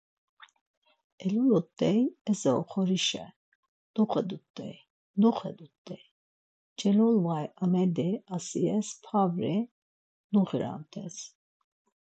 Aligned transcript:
Elulut̆ey 1.23 1.99
Eze 2.31 2.51
oxorişe, 2.61 3.25
doxedut̆ey, 3.93 4.75
doxedut̆ey, 5.21 6.03
celolvay 6.77 7.45
Amedi 7.63 8.09
Asiyes 8.35 8.89
pavri 9.03 9.55
nuxiramt̆es. 10.33 11.15